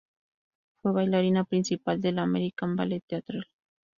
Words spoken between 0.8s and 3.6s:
Fue bailarina principal del American Ballet Theatre.